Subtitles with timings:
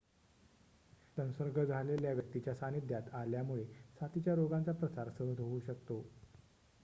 [1.17, 3.65] संसर्ग झालेल्या व्यक्तीच्या सान्निध्यात आल्यामुळे
[3.99, 6.03] साथीच्या रोगांचा प्रसार सहज होऊ शकतो